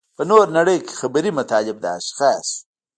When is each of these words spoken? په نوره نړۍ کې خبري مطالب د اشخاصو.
په 0.17 0.23
نوره 0.29 0.47
نړۍ 0.57 0.77
کې 0.85 0.93
خبري 1.01 1.31
مطالب 1.39 1.75
د 1.81 1.85
اشخاصو. 1.99 2.57